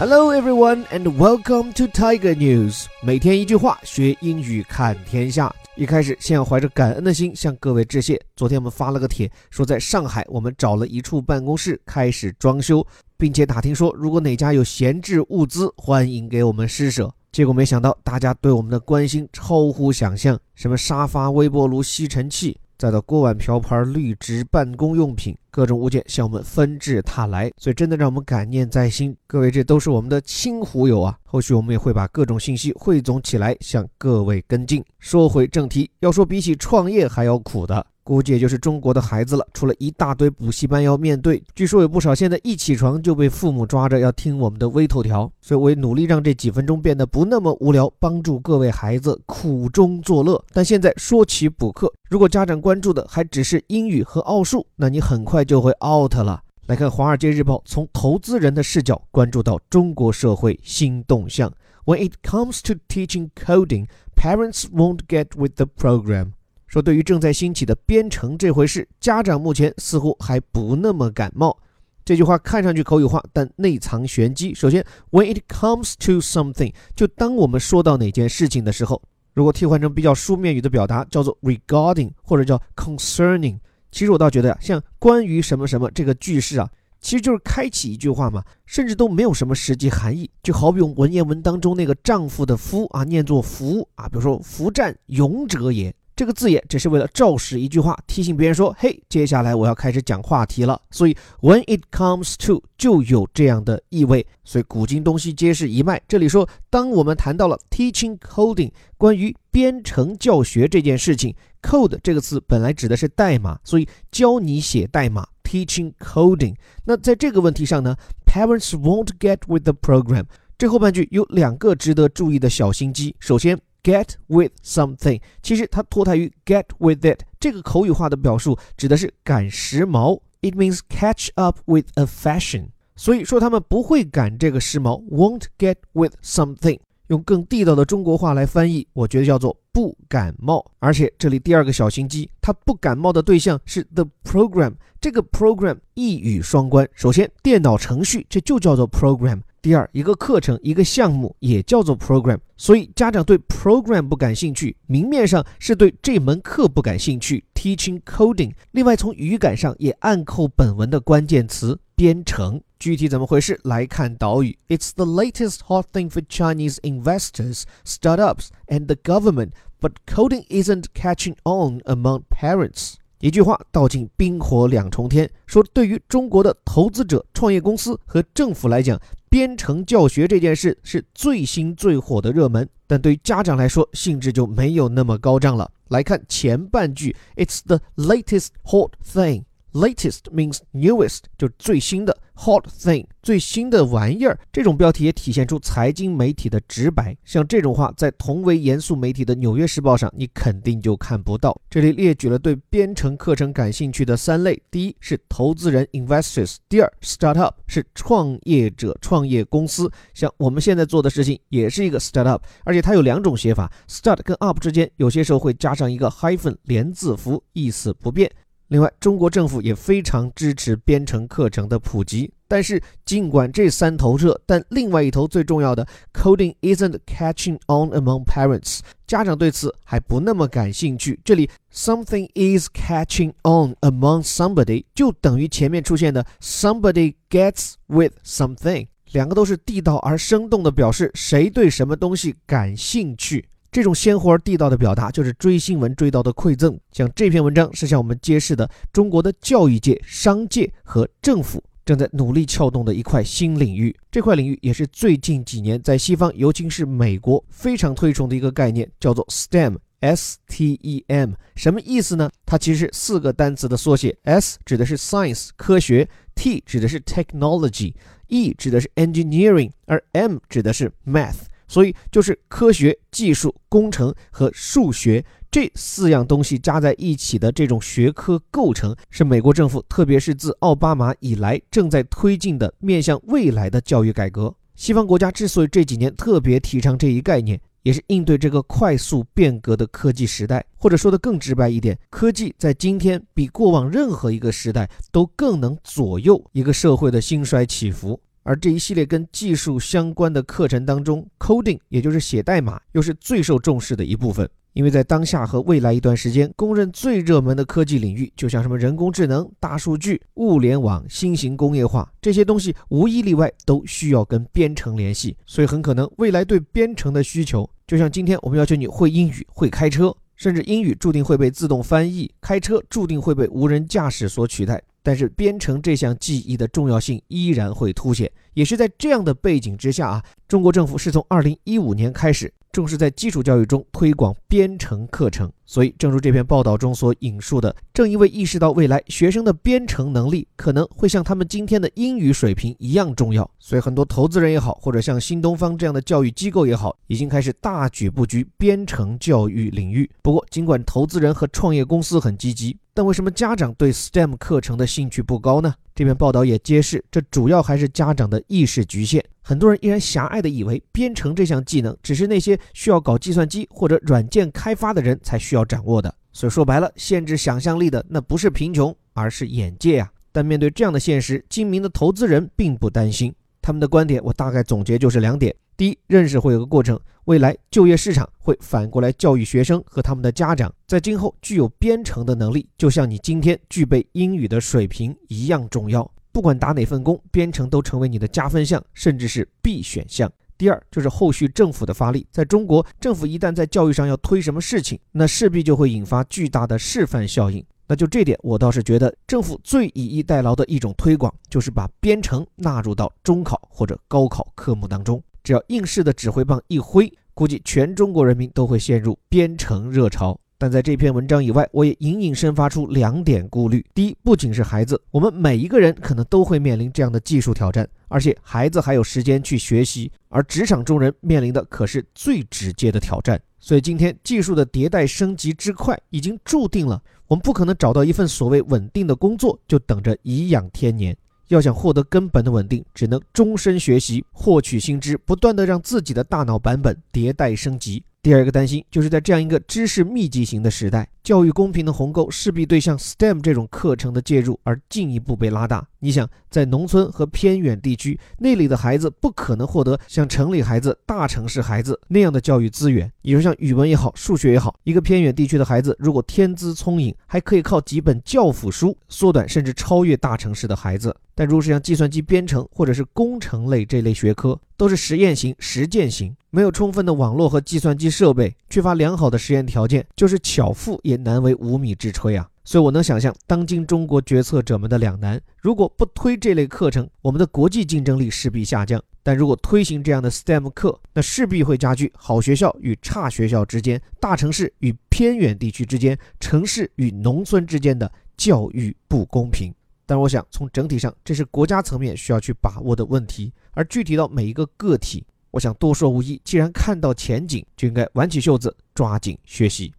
[0.00, 2.86] Hello everyone and welcome to Tiger News。
[3.02, 5.54] 每天一句话，学英语看天下。
[5.76, 8.18] 一开始，先要怀着感恩的心向各位致谢。
[8.34, 12.82] 昨天我们发了个帖，说在上海我们找了一处办公室开始装修，
[13.18, 17.12] 并且打听说如果哪家有闲置物资，欢迎给我们施舍。
[17.30, 22.58] 结果没想到大家对我们的关心超乎想象，什么沙发、微波炉、吸尘器。
[22.80, 29.14] 再到锅碗瓢盆、绿植、办公用品，各种物件向我们纷至沓来，所以真的让我们感念在心。
[29.26, 31.14] 各位，这都是我们的亲狐友啊！
[31.24, 34.82] 后续我们也会把各种信息汇总起来，向各位跟进。
[34.98, 37.86] 说回正题，要说比起创业还要苦的。
[38.02, 45.30] 估计也就是中国的孩子了，除了一大堆补习班要面对，据说有不少现在一起床就被父母抓着要听我们的微头条。
[45.40, 50.42] 所以我也努力让这几分钟变得不那么无聊，帮助各位孩子苦中作乐。
[50.52, 56.42] 但现在说起补课，如果家长关注的还只是英语和奥数，那你很快就会 out 了。
[56.66, 61.52] 来看《华尔街日报》从投资人的视角关注到中国社会新动向。
[61.84, 66.32] When it comes to teaching coding, parents won't get with the program.
[66.70, 71.58] 说，对于正在兴起的编程这回事，家长目前似乎还不那么感冒。
[72.04, 74.54] 这句话看上去口语化，但内藏玄机。
[74.54, 79.02] 首先，when it comes to something，就当我们说到哪件事情的时候，
[79.34, 83.58] 如果替换成比较书面语的表达，叫做 regarding 或者叫 concerning。
[83.90, 90.30] 其实我倒觉得呀，像关于什么什么这个句式啊，其实就是开启一句话嘛，甚至都没有什么实际含义。
[90.40, 95.92] 就好比文言文当中那个丈夫的夫啊，念作福啊，比如说夫战勇者也。
[96.20, 104.26] 这个字眼只是为了照实一句话，提醒别人说：“嘿，接下来我要开始讲话题了。”所以 when it comes to 就有这样的意味。
[104.44, 105.98] 所以古今东西皆是一脉。
[106.06, 116.54] 这里说，当我们谈到了 teaching coding，关于编程教学这件事情，code 这个词本来指的是代码，所以教你写代码 teaching coding。
[116.84, 120.26] 那在这个问题上呢，parents won't get with the program。
[120.58, 123.16] 这后半句有两个值得注意的小心机。
[123.20, 123.58] 首先。
[123.82, 130.20] Get with something，其实它脱胎于 get with it 这个口语化的表述，指的是赶时髦。
[130.42, 132.68] It means catch up with a fashion。
[132.96, 136.78] 所以说他们不会赶这个时髦，won't get with something。
[137.08, 140.64] 用更地道的中国话来翻译，我觉得叫做不感冒。
[140.78, 144.74] 而且这里第二个小心机，它不感冒的对象是 the program。
[145.00, 146.88] 这个 program 一语双关。
[146.94, 149.40] 首先，电脑程序这就叫做 program。
[149.62, 158.54] 第二，一个课程、一个项目也叫做 program，所以家长对 program 不感兴趣，明面上是对这门课不感兴趣，teaching coding。
[158.70, 162.62] 另外，从语感上也暗扣本文的关键词编程。
[162.78, 163.60] 具体怎么回事？
[163.64, 171.34] 来看导语：It's the latest hot thing for Chinese investors, startups, and the government, but coding isn't catching
[171.44, 172.94] on among parents.
[173.18, 178.98] 一句话道尽冰火两重天，说对于中国的投资者、创业公司和政府来讲，
[179.30, 185.70] 编程教学这件事是最新最火的热门，但对于家长来说，兴致就没有那么高涨了。
[185.88, 189.44] 来看前半句，It's the latest hot thing。
[189.72, 192.18] Latest means newest，就最新的。
[192.42, 194.38] Hot thing，最新的玩意儿。
[194.50, 197.14] 这种标题也体现出财经媒体的直白。
[197.22, 201.54] 像这种话，在同为严肃媒体的《纽约时报》上，你肯定就看不到。
[201.68, 209.92] 这里列举了对编程课程感兴趣的三类：第一是投资人 （investors），第二 startup 是创业者、创业公司。
[210.14, 218.32] 像我们现在做的事情也是一个 startup，而且它有两种写法：start 跟 up 之间有些时候会加上一个 hyphen 连字符，意思不变。
[218.70, 222.32] 另外，中国政府也非常支持编程课程的普及。
[222.46, 228.78] 但是，尽管这三头热，但另外一头最重要的 coding isn't catching on among parents，
[229.08, 231.18] 家长对此还不那么感兴趣。
[231.24, 243.48] 这里 something is catching on among somebody 就等于前面出现的 somebody gets with something，两个都是地道而生动的表示谁对什么东西感兴趣。
[243.72, 246.78] 这种鲜活而地道的表达，就是追新闻追到的馈赠。
[246.92, 253.94] 像这篇文章是向我们揭示的中国的教育界、商界和政府正在努力撬动的一块新领域。
[254.10, 262.28] 这块领域也是最近几年在西方，尤其是美国非常推崇的一个概念，叫做 STEM，S-T-E-M，什么意思呢？
[262.44, 271.36] 它其实是四个单词的缩写：S 指的是 science 科学，T 指的是 technology，E 指的是 engineering，而 M 指的是 math。
[271.70, 284.52] 所以就是科学、技术、工程和数学这四样东西加在一起的这种学科构成，是美国政府，特别是自奥巴马以来正在推进的面向未来的教育改革。
[284.74, 290.64] 西方国家之所以这几年特别提倡这一概念，也是应对这个快速变革的科技时代。
[290.76, 298.18] 或者说的更直白一点，科技在今天比过往任何一个时代都更能左右一个社会的兴衰起伏。
[298.42, 304.48] 而这一系列跟技术相关的课程当中，coding 也就是写代码，又是最受重视的一部分。
[304.72, 315.36] 因为在当下和未来一段时间，公认最热门的科技领域，就像什么人工智能、大数据、物联网、新型工业化这些东西，无一例外都需要跟编程联系。
[315.44, 324.80] 所以很可能未来对编程的需求，就像今天我们要求你会英语、会开车，甚至英语注定会被自动翻译，开车注定会被无人驾驶所取代。
[325.02, 328.30] 但是编程这项技艺的重要性依然会凸显。
[328.54, 332.52] 也是在这样的背景之下啊，中国政府是从二零一五年开始。
[332.72, 350.08] 重视在基础教育中推广编程课程，所以正如这篇报道中所引述的，正因为意识到未来学生的编程能力可能会像他们今天的英语水平一样重要，所以很多投资人也好，或者像新东方这样的教育机构也好，已经开始大举布局编程教育领域。
[350.22, 355.74] 不过，尽管投资人和创业公司很积极，但为什么家长对 STEM 课程的兴趣不高呢？
[355.94, 359.24] 这篇报道也揭示，这主要还是家长的意识局限。
[359.40, 370.12] 很多人依然狭隘地以为编程这项技能只是那些需要搞计算机或者软件开发的人才需要掌握的，所以说白了，限制想象力的那不是贫穷，而是眼界啊！
[370.30, 373.34] 但面对这样的现实，精明的投资人并不担心。
[373.62, 386.06] 他们的观点我大概总结就是两点：第一，认识会有个过程，未来就业市场会反过来教育学生和他们的家长，在今后具有编程的能力，就像你今天具备英语的水平一样重要。
[386.32, 390.30] 不管打哪份工，编程都成为你的加分项，甚至是必选项。
[390.58, 392.26] 第二，就是后续政府的发力。
[392.30, 397.64] 在中国，政府一旦在教育上要推什么事情，那势必就会引发巨大的示范效应。
[397.86, 405.22] 那就这点，我倒是觉得政府最以逸待劳的一种推广，就是把编程纳入到中考或者高考科目当中。
[405.50, 410.38] 只要应试的指挥棒一挥，估计全中国人民都会陷入编程热潮。
[410.56, 423.42] 但在这篇文章以外，我也隐隐生发出两点顾虑：第一，不仅是孩子，我们每一个人可能都会面临这样的技术挑战，而且孩子还有时间去学习，而职场中人面临的可是最直接的挑战。
[423.58, 431.16] 所以今天技术的迭代升级之快，已经注定了我们不可能找到一份所谓稳定的工作就等着颐养天年。
[431.50, 438.02] 要想获得根本的稳定，只能终身学习，获取新知，不断的让自己的大脑版本迭代升级。
[438.22, 445.88] 第二个担心，就是在这样一个知识密集型的时代，教育公平的鸿沟势必对像 STEM 这种课程的介入而进一步被拉大。
[446.00, 453.10] 你想，在农村和偏远地区，那里的孩子不可能获得像城里孩子、大城市孩子那样的教育资源。
[453.22, 461.16] 比如，像语文也好，数学也好，一个偏远地区的孩子，如果天资聪颖，还可以靠几本教辅书缩短甚至超越大城市的孩子。
[461.34, 472.48] 但如果是像计算机编程或者是工程类这类学科，都是实验型、实践型，没有充分的网络和计算机设备，缺乏良好的实验条件，就是巧妇也难为无米之炊啊！
[472.64, 489.72] 所以我能想象当今中国决策者们的两难：如果不推这类课程，我们的国际竞争力势必下降；但如果推行这样的 STEM 课，那势必会加剧好学校与差学校之间、大城市与偏远地区之间、城市与农村之间的教育不公平。
[490.04, 493.52] 但我想，从整体上，这是国家层面需要去把握的问题。
[493.70, 496.40] 而具体到每一个个体，我想多说无益。
[496.44, 499.92] 既然看到前景，就应该挽起袖子，抓紧学习。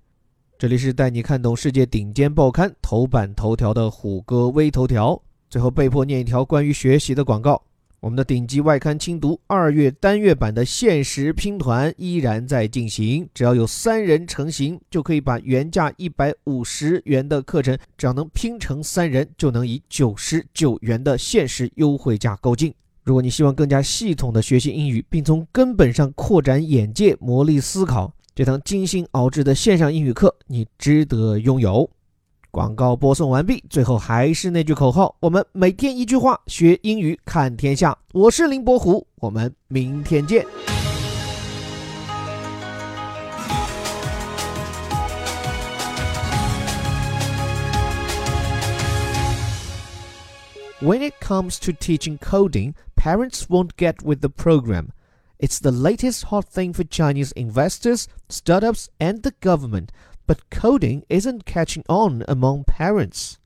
[0.58, 5.22] 这里是带你看懂世界顶尖报刊头版头条的虎哥微头条。
[5.50, 7.62] 最后被迫念一条关于学习的广告。
[8.00, 22.74] 我们的顶级外刊精读二月单月版的限时拼团依然在进行，只要有三人成行，就可以把原价一百五十元的课程，只要能拼成三人，就能以九十九元的限时优惠价购进。
[23.04, 31.90] 如果你希望更加系统的学习英语，并从根本上扩展眼界、磨砺思考，这堂精心熬制的线上英语课，你值得拥有。
[32.52, 37.98] 广告播送完毕，最后还是那句口号：我们每天一句话，学英语看天下。
[38.14, 40.46] 我是林伯虎，我们明天见。
[50.84, 54.94] When it comes to teaching coding, parents won't get with the program.
[55.40, 59.92] It's the latest hot thing for Chinese investors, startups, and the government
[60.28, 63.40] but coding isn't catching on among parents.